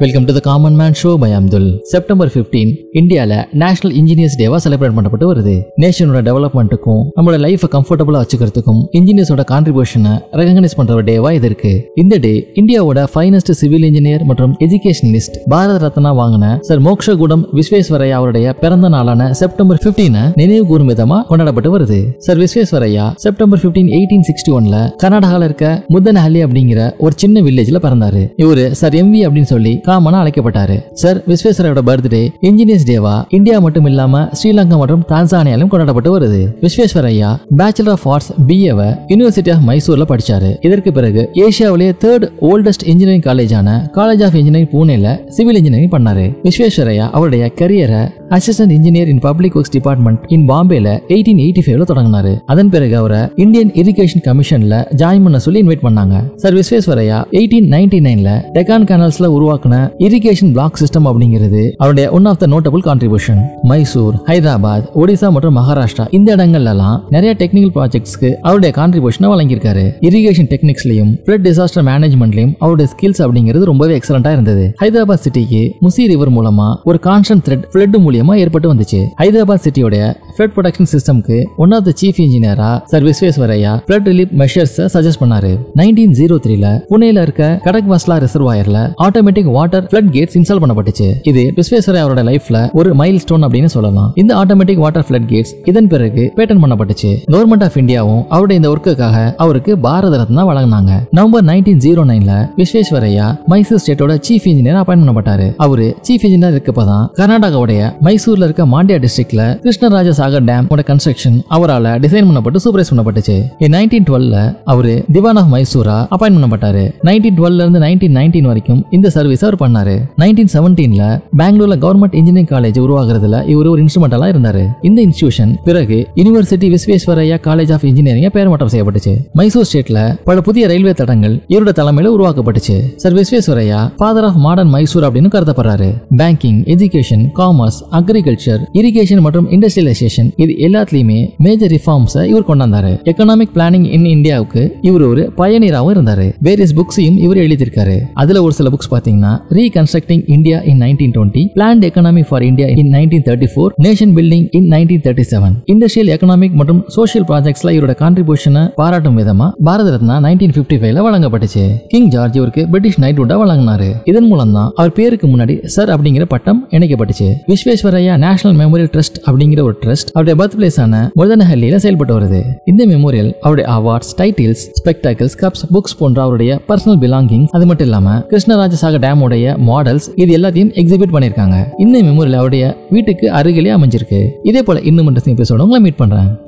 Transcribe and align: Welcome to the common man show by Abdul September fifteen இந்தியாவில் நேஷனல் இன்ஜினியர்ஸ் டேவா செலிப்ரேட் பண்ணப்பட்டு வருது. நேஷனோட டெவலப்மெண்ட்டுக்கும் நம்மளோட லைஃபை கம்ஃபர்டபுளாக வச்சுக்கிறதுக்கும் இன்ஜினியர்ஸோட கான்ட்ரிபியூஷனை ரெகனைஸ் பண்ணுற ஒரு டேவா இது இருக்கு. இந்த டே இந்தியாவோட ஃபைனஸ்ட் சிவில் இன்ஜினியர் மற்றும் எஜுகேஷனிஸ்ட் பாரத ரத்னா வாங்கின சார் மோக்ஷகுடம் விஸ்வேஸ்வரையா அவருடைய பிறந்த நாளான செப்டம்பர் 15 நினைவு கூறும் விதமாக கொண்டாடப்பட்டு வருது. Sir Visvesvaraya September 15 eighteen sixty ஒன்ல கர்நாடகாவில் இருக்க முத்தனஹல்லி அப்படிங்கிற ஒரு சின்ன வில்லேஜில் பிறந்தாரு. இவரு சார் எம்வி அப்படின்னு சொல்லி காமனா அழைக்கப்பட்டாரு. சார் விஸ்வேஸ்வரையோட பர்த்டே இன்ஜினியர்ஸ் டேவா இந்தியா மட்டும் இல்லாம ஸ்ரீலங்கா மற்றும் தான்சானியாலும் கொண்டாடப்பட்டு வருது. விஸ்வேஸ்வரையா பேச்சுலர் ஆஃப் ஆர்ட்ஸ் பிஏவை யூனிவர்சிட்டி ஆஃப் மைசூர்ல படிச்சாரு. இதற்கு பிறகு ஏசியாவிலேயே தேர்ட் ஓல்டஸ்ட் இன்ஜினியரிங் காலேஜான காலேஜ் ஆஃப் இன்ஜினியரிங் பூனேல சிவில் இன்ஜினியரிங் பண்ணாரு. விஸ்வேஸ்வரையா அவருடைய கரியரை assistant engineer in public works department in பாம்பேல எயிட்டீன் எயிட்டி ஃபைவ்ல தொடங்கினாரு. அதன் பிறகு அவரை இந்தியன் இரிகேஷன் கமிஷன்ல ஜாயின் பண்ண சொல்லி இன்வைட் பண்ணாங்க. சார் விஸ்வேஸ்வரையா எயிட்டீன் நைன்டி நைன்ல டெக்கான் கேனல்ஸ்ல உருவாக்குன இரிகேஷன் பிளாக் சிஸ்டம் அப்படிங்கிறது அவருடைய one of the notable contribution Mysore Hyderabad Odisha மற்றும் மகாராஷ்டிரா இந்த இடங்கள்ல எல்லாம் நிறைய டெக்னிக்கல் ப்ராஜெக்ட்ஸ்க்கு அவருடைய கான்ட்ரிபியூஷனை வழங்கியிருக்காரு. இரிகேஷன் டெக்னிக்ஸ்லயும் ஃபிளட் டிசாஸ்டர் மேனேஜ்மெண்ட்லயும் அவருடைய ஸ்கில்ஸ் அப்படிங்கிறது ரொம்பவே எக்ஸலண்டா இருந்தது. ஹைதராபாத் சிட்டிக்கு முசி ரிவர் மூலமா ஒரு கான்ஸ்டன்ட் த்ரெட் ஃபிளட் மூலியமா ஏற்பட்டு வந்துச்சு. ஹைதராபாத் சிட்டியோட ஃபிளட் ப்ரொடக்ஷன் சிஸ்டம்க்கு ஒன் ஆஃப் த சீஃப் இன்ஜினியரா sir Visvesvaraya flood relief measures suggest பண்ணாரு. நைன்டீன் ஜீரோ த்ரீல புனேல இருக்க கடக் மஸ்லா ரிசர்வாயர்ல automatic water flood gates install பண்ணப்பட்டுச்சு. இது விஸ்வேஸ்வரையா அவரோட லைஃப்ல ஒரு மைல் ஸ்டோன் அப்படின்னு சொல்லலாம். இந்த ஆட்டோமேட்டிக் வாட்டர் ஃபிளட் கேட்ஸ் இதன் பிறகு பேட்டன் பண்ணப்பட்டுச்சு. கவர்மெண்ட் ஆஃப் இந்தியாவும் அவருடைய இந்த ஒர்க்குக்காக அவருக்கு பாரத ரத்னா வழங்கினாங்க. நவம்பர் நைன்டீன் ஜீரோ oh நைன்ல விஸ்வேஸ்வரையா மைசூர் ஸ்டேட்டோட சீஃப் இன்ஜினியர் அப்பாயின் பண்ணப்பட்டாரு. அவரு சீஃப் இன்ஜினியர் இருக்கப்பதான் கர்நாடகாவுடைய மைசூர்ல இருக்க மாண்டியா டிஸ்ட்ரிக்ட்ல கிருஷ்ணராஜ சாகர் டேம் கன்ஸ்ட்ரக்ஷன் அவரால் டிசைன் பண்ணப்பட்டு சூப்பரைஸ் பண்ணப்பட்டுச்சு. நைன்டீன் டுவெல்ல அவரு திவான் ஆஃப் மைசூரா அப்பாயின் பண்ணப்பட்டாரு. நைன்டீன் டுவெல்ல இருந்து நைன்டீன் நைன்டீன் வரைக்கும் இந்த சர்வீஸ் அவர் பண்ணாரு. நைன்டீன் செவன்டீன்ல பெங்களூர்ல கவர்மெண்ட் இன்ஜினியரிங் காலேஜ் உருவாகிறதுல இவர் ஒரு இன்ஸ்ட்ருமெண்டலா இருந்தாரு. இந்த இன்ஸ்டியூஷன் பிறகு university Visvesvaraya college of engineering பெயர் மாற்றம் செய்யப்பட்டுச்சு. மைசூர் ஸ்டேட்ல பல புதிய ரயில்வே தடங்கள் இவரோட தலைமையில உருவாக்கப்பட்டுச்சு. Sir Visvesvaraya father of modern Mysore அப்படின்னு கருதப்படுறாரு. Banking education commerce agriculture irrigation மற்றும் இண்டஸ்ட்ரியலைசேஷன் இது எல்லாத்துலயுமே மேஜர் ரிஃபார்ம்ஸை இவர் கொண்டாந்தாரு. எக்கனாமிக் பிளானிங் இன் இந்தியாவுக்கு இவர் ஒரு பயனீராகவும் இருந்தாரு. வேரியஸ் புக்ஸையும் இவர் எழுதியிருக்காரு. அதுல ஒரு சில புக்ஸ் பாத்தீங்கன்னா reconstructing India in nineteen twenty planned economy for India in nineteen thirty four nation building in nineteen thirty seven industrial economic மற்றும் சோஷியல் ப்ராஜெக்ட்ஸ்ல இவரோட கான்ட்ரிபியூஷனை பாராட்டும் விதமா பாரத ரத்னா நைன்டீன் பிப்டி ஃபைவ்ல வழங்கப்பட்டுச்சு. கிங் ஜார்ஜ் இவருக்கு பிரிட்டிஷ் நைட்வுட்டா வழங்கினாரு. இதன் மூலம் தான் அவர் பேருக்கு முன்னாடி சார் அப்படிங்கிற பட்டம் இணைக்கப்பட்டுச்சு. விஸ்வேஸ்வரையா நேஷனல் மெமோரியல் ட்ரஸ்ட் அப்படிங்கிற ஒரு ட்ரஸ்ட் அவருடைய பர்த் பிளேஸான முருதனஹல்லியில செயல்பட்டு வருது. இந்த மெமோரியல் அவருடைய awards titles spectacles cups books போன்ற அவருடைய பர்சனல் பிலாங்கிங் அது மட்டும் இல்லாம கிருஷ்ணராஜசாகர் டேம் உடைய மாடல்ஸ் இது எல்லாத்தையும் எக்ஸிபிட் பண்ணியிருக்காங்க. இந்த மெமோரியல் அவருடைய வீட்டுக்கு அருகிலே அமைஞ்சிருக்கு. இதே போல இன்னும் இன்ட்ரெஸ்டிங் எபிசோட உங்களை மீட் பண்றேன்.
Welcome 0.00 0.24
to 0.28 0.32
the 0.36 0.40
common 0.46 0.74
man 0.78 0.96
show 1.00 1.10
by 1.20 1.28
Abdul 1.36 1.68
September 1.90 2.30
fifteen 2.32 2.72
இந்தியாவில் 3.00 3.34
நேஷனல் 3.60 3.94
இன்ஜினியர்ஸ் 4.00 4.34
டேவா 4.40 4.58
செலிப்ரேட் 4.64 4.96
பண்ணப்பட்டு 4.96 5.26
வருது. 5.30 5.54
நேஷனோட 5.82 6.20
டெவலப்மெண்ட்டுக்கும் 6.26 7.00
நம்மளோட 7.16 7.38
லைஃபை 7.44 7.68
கம்ஃபர்டபுளாக 7.74 8.20
வச்சுக்கிறதுக்கும் 8.22 8.80
இன்ஜினியர்ஸோட 8.98 9.44
கான்ட்ரிபியூஷனை 9.52 10.12
ரெகனைஸ் 10.40 10.76
பண்ணுற 10.80 10.96
ஒரு 10.98 11.04
டேவா 11.10 11.30
இது 11.36 11.48
இருக்கு. 11.50 11.72
இந்த 12.02 12.18
டே 12.24 12.32
இந்தியாவோட 12.62 13.04
ஃபைனஸ்ட் 13.12 13.52
சிவில் 13.60 13.86
இன்ஜினியர் 13.90 14.24
மற்றும் 14.30 14.52
எஜுகேஷனிஸ்ட் 14.66 15.38
பாரத 15.54 15.78
ரத்னா 15.84 16.12
வாங்கின 16.20 16.50
சார் 16.68 16.82
மோக்ஷகுடம் 16.88 17.46
விஸ்வேஸ்வரையா 17.60 18.18
அவருடைய 18.20 18.52
பிறந்த 18.64 18.90
நாளான 18.96 19.30
செப்டம்பர் 19.40 19.80
15 19.86 20.26
நினைவு 20.42 20.66
கூறும் 20.72 20.92
விதமாக 20.94 21.26
கொண்டாடப்பட்டு 21.30 21.72
வருது. 21.76 22.00
Sir 22.28 22.40
Visvesvaraya 22.44 23.06
September 23.26 23.62
15 23.64 23.96
eighteen 24.00 24.28
sixty 24.30 24.56
ஒன்ல 24.58 24.84
கர்நாடகாவில் 25.04 25.48
இருக்க 25.48 25.72
முத்தனஹல்லி 25.96 26.42
அப்படிங்கிற 26.48 26.92
ஒரு 27.06 27.16
சின்ன 27.24 27.46
வில்லேஜில் 27.48 27.82
பிறந்தாரு. 27.88 28.24
இவரு 28.44 28.66
சார் 28.82 29.00
எம்வி 29.02 29.22
அப்படின்னு 29.26 29.52
சொல்லி 29.56 29.74
காமனா 29.86 30.18
அழைக்கப்பட்டாரு. 30.22 30.76
சார் 30.92 31.18
விஸ்வேஸ்வரையோட 31.28 31.82
பர்த்டே 31.86 32.22
இன்ஜினியர்ஸ் 32.42 32.86
டேவா 32.86 33.24
இந்தியா 33.28 33.58
மட்டும் 33.58 33.86
இல்லாம 33.86 34.28
ஸ்ரீலங்கா 34.42 34.76
மற்றும் 34.76 35.04
தான்சானியாலும் 35.08 35.68
கொண்டாடப்பட்டு 35.68 36.20
வருது. 36.20 36.42
விஸ்வேஸ்வரையா 36.60 37.30
பேச்சுலர் 37.56 37.90
ஆஃப் 37.90 38.08
ஆர்ட்ஸ் 38.08 38.32
பிஏவை 38.46 38.88
யூனிவர்சிட்டி 39.08 39.52
ஆஃப் 39.54 39.68
மைசூர்ல 39.68 40.04
படிச்சாரு. 40.12 40.64
இதற்கு 40.64 40.92
பிறகு 40.92 41.30
ஏசியாவிலேயே 41.34 41.92
தேர்ட் 42.04 42.26
ஓல்டஸ்ட் 42.40 42.84
இன்ஜினியரிங் 42.84 43.26
காலேஜான 43.28 43.70
காலேஜ் 43.92 44.24
ஆஃப் 44.26 44.34
இன்ஜினியரிங் 44.34 44.72
பூனேல 44.72 45.28
சிவில் 45.28 45.56
இன்ஜினியரிங் 45.56 45.90
பண்ணாரு. 45.90 46.26
விஸ்வேஸ்வரையா 46.42 47.10
அவருடைய 47.10 47.52
கரியரை 47.54 48.02
assistant 48.34 48.72
engineer 48.76 49.08
in 49.12 49.18
public 49.18 49.56
works 49.58 49.72
department 49.74 50.20
in 50.26 50.48
பாம்பேல 50.48 50.88
எயிட்டீன் 51.14 51.40
எயிட்டி 51.44 51.62
ஃபைவ்ல 51.66 51.84
தொடங்கினாரு. 51.90 52.32
அதன் 52.46 52.70
பிறகு 52.70 52.96
அவரை 52.96 53.20
இந்தியன் 53.34 53.70
இரிகேஷன் 53.70 54.24
கமிஷன்ல 54.28 54.76
ஜாயின் 55.00 55.22
பண்ண 55.26 55.38
சொல்லி 55.38 55.62
இன்வைட் 55.62 55.84
பண்ணாங்க. 55.86 56.14
சார் 56.36 56.54
விஸ்வேஸ்வரையா 56.54 57.18
எயிட்டீன் 57.40 57.68
நைன்டி 57.74 58.00
நைன்ல 58.06 58.30
டெக்கான் 58.56 58.86
கேனல்ஸ்ல 58.90 59.28
உருவாக்குன 59.36 59.76
இரிகேஷன் 59.98 60.52
பிளாக் 60.52 60.80
சிஸ்டம் 60.82 61.06
அப்படிங்கிறது 61.10 61.62
அவருடைய 61.76 62.10
one 62.10 62.24
of 62.24 62.38
the 62.38 62.46
notable 62.46 62.84
contribution 62.88 63.40
Mysore 63.62 64.16
Hyderabad 64.30 64.88
Odisha 64.94 65.30
மற்றும் 65.36 65.56
மகாராஷ்டிரா 65.60 66.06
இந்த 66.10 66.36
இடங்கள்ல 66.36 66.74
எல்லாம் 66.74 67.04
நிறைய 67.08 67.36
டெக்னிக்கல் 67.38 67.74
ப்ராஜெக்ட்ஸ்க்கு 67.78 68.32
அவருடைய 68.42 68.74
கான்ட்ரிபியூஷனை 68.80 69.30
வழங்கியிருக்காரு. 69.34 69.86
இரிகேஷன் 70.00 70.50
டெக்னிக்ஸ்லயும் 70.54 71.12
ஃபிளட் 71.26 71.46
டிசாஸ்டர் 71.48 71.86
மேனேஜ்மெண்ட்லயும் 71.90 72.54
அவருடைய 72.58 72.92
ஸ்கில்ஸ் 72.94 73.22
அப்படிங்கிறது 73.26 73.64
ரொம்பவே 73.72 74.00
எக்ஸலண்டா 74.00 74.32
இருந்தது. 74.32 74.74
ஹைதராபாத் 74.82 75.24
சிட்டிக்கு 75.26 75.62
முசி 75.86 76.06
ரிவர் 76.14 76.34
மூலமா 76.38 76.68
ஒரு 76.84 77.00
கான்ஸ்டன்ட் 77.02 77.44
த்ரெட் 77.48 77.64
ஃபிளட் 77.72 77.96
மூலியமா 77.96 78.14
ஏற்பட்டு 78.38 78.74
வந்துச்சு. 78.74 79.12
ஹைதராபாத் 79.18 79.66
சிட்டியோட 79.66 80.16
ஃபிளட் 80.36 80.54
ப்ரொடக்ஷன் 80.56 80.88
சிஸ்டம்க்கு 80.92 81.36
ஒன் 81.64 81.72
ஆஃப் 81.76 81.84
த 81.88 81.92
சீஃப் 82.00 82.18
இன்ஜினியரா 82.24 82.70
sir 82.92 83.04
Visvesvaraya 83.08 83.72
flood 83.88 84.08
relief 84.10 84.32
measures 84.40 84.74
suggest 84.94 85.20
பண்ணாரு. 85.22 85.52
நைன்டீன் 85.80 86.14
ஜீரோ 86.18 86.36
த்ரீல 86.46 86.66
புனேல 86.90 87.22
இருக்க 87.26 87.44
கடக் 87.66 87.88
மஸ்லா 87.92 88.16
ரிசர்வாயர்ல 88.24 88.80
automatic 89.06 89.50
water 89.56 89.86
flood 89.92 90.10
gates 90.16 90.36
install 90.40 90.62
பண்ணப்பட்டுச்சு. 90.64 91.08
இது 91.30 91.44
விஸ்வேஸ்வரையா 91.58 92.02
அவரோட 92.06 92.24
லைஃப்ல 92.30 92.58
ஒரு 92.80 92.90
மைல் 93.00 93.20
ஸ்டோன் 93.24 93.46
அப்படின்னு 93.48 93.70
சொல்லலாம். 93.76 94.10
இந்த 94.22 94.34
ஆட்டோமேட்டிக் 94.42 94.82
வாட்டர் 94.84 95.06
ஃபிளட் 95.08 95.28
கேட்ஸ் 95.32 95.54
இதன் 95.72 95.90
பிறகு 95.94 96.24
பேட்டன் 96.38 96.62
பண்ணப்பட்டுச்சு. 96.64 97.12
கவர்மெண்ட் 97.34 97.64
ஆஃப் 97.68 97.78
இந்தியாவும் 97.82 98.22
அவருடைய 98.34 98.60
இந்த 98.60 98.70
ஒர்க்குக்காக 98.74 99.16
அவருக்கு 99.44 99.72
பாரத 99.86 100.16
ரத்னா 100.22 100.44
வழங்கினாங்க. 100.50 100.92
நவம்பர் 101.18 101.46
நைன்டீன் 101.50 101.80
ஜீரோ 101.86 102.02
oh 102.02 102.08
நைன்ல 102.10 102.32
விஸ்வேஸ்வரையா 102.60 103.26
மைசூர் 103.52 103.82
ஸ்டேட்டோட 103.84 104.14
சீஃப் 104.28 104.46
இன்ஜினியர் 104.50 104.78
அப்பாயின் 104.82 105.02
பண்ணப்பட்டாரு. 105.04 105.48
அவரு 105.66 105.86
சீஃப் 106.08 106.24
இன்ஜினியர் 106.28 106.54
இருக்கப்பதான் 106.56 107.04
கர்நாடகாவுடைய 107.20 107.80
மைசூர்ல 108.06 108.48
இருக்க 108.48 108.64
மாண்டியா 108.74 108.98
டிஸ்ட்ரிக்ட்ல 109.04 109.42
கிருஷ்ணராஜ 109.64 110.12
சாகர் 110.26 110.44
டேம் 110.44 110.66
கன்ஸ்ட்ரக்ஷன் 110.90 111.36
அவரால் 111.48 111.84
டிசைன் 111.84 112.26
பண்ணப்பட்டு 112.28 112.58
சூப்பரைஸ் 112.64 112.90
பண்ணப்பட்டுச்சு. 112.90 113.36
நைன்டீன் 113.60 114.06
டுவெல்ல 114.08 114.56
அவரு 114.64 115.04
திவான் 115.12 115.36
ஆஃப் 115.36 115.52
மைசூரா 115.52 115.96
அப்பாயின் 116.14 116.36
பண்ணப்பட்டாரு. 116.36 116.84
நைன்டீன் 117.04 117.36
டுவெல்ல 117.38 117.54
இருந்து 117.54 117.78
நைன்டீன் 117.78 118.16
நைன்டீன் 118.18 118.42
வரைக்கும் 118.42 118.84
இந்த 118.90 119.10
சர்வீஸ் 119.10 119.44
அவர் 119.44 119.60
பண்ணாரு. 119.62 119.94
நைன்டீன் 120.18 120.52
செவன்டீன்ல 120.54 121.22
பெங்களூர்ல 121.36 121.76
கவர்மெண்ட் 121.84 122.14
இன்ஜினியரிங் 122.20 122.50
காலேஜ் 122.52 122.80
உருவாகிறதுல 122.84 123.48
இவர் 123.48 123.66
ஒரு 123.66 123.82
இன்ஸ்ட்ருமெண்டலா 123.82 124.28
இருந்தாரு. 124.34 124.64
இந்த 124.82 125.02
இன்ஸ்டியூஷன் 125.02 125.54
பிறகு 125.64 126.08
university 126.16 126.70
Visvesvaraya 126.74 127.38
college 127.48 127.72
of 127.72 127.84
engineering 127.84 128.30
பெயர் 128.30 128.48
மாற்றம் 128.48 128.68
செய்யப்பட்டுச்சு. 128.68 129.14
மைசூர் 129.32 129.68
ஸ்டேட்ல 129.72 130.18
பல 130.24 130.40
புதிய 130.40 130.66
ரயில்வே 130.66 130.92
தடங்கள் 130.92 131.36
இவரோட 131.48 131.72
தலைமையில 131.80 132.12
உருவாக்கப்பட்டுச்சு. 132.16 132.96
Sir 132.96 133.14
Visvesvaraya 133.14 133.92
father 133.96 134.24
of 134.24 134.36
modern 134.36 134.68
Mysore 134.68 135.04
அப்படின்னு 135.04 135.32
கருதப்படுறாரு. 135.36 135.90
Banking 136.16 136.60
education 136.74 137.24
commerce 137.34 137.80
agriculture 137.92 138.62
irrigation 138.72 139.20
மற்றும் 139.20 139.50
இண்டஸ்ட்ரியலைசேஷன் 139.50 140.14
இது 140.36 140.52
எல்லாத்துலயுமே 140.68 141.18
மேஜர் 141.38 141.70
ரிஃபார்ம்ஸை 141.70 142.24
இவர் 142.24 142.48
கொண்டாந்தாரு. 142.48 142.92
எக்கனாமிக் 143.10 143.54
பிளானிங் 143.54 143.86
இன் 143.96 144.04
இந்தியாவுக்கு 144.04 144.62
இவர் 144.80 145.02
ஒரு 145.02 145.32
பயனீராகவும் 145.36 145.94
இருந்தாரு. 145.96 146.26
வேரியஸ் 146.42 146.74
புக்ஸையும் 146.78 147.18
இவர் 147.18 147.36
எழுதியிருக்காரு. 147.36 147.96
அதுல 148.14 148.42
ஒரு 148.42 148.52
சில 148.52 148.68
புக்ஸ் 148.68 148.92
பாத்தீங்கன்னா 148.94 149.32
reconstructing 149.50 150.22
India 150.36 150.58
in 150.60 150.80
nineteen 150.80 151.14
twenty 151.16 151.42
planned 151.54 151.84
economy 151.88 152.24
for 152.28 152.42
India 152.42 152.68
in 152.68 152.92
nineteen 152.92 153.24
thirty 153.28 153.48
four 153.54 153.72
nation 153.86 154.14
building 154.18 154.46
in 154.50 154.68
nineteen 154.68 155.04
thirty 155.06 155.24
seven 155.30 155.54
industrial 155.72 156.12
economic 156.14 156.56
மற்றும் 156.60 156.84
சோஷியல் 156.88 157.26
ப்ராஜெக்ட்ஸ்ல 157.28 157.74
இவரோட 157.76 157.94
கான்ட்ரிபியூஷனை 158.02 158.62
பாராட்டும் 158.74 159.18
விதமா 159.18 159.50
பாரத 159.64 159.90
ரத்னா 159.90 160.20
நைன்டீன் 160.20 160.54
பிப்டி 160.56 160.76
ஃபைவ்ல 160.80 161.04
வழங்கப்பட்டுச்சு. 161.06 161.64
கிங் 161.88 162.08
ஜார்ஜ் 162.08 162.36
இவருக்கு 162.36 162.68
பிரிட்டிஷ் 162.68 163.00
நைட்வுட்டா 163.00 163.36
வழங்கினாரு. 163.42 163.88
இதன் 164.04 164.26
மூலம் 164.26 164.52
தான் 164.52 164.70
அவர் 164.74 164.92
பேருக்கு 164.92 165.26
முன்னாடி 165.26 165.64
சார் 165.64 165.88
அப்படிங்கிற 165.88 166.24
பட்டம் 166.24 166.66
இணைக்கப்பட்டுச்சு. 166.70 167.28
விஸ்வேஸ்வரையா 167.48 168.16
நேஷனல் 168.24 168.56
மெமோரியல் 168.58 168.90
ட்ரஸ்ட் 168.94 169.18
அப்படிங்கிற 169.26 169.60
ஒரு 169.62 169.76
ட்ரஸ்ட் 169.82 170.05
அவருடைய 170.12 170.36
பர்த் 170.40 170.60
பிளேஸான 170.60 171.10
முருதனஹல்லியில 171.16 171.76
செயல்பட்டு 171.76 172.20
வருது. 172.20 172.42
இந்த 172.64 172.86
மெமோரியல் 172.86 173.32
அவருடைய 173.32 173.70
awards 173.72 174.20
titles 174.20 174.64
spectacles 174.80 175.36
cups 175.40 175.64
books 175.72 175.98
போன்ற 175.98 176.22
அவருடைய 176.22 176.60
பர்சனல் 176.68 177.00
பிலாங்கிங் 177.04 177.46
அது 177.50 177.66
மட்டும் 177.66 177.86
இல்லாம 177.86 178.18
கிருஷ்ணராஜசாகர் 178.30 179.04
டேம் 179.06 179.20
உடைய 179.20 179.56
மாடல்ஸ் 179.66 180.08
இது 180.14 180.38
எல்லாத்தையும் 180.38 180.72
எக்ஸிபிட் 180.82 181.14
பண்ணியிருக்காங்க. 181.14 181.66
இந்த 181.78 182.02
மெமோரியல் 182.02 182.32
அவருடைய 182.32 182.76
வீட்டுக்கு 182.90 183.30
அருகிலே 183.30 183.70
அமைஞ்சிருக்கு. 183.70 184.28
இதே 184.42 184.62
போல 184.62 184.80
இன்னும் 184.80 185.14
இன்ட்ரெஸ்டிங் 185.14 185.42
எபிசோட 185.42 185.58
உங்களை 185.58 185.80
மீட் 185.80 185.96
பண்றேன். 185.96 186.44